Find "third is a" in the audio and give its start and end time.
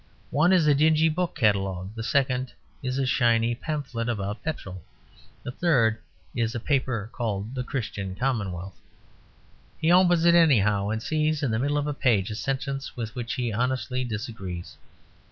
5.51-6.59